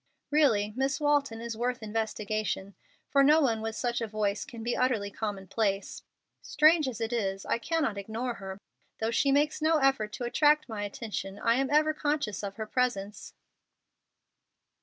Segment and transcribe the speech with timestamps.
[0.31, 2.73] Really Miss Walton is worth investigation,
[3.11, 6.01] for no one with such a voice can be utterly commonplace.
[6.41, 8.57] Strange as it is, I cannot ignore her.
[8.97, 12.65] Though she makes no effort to attract my attention, I am ever conscious of her
[12.65, 13.35] presence."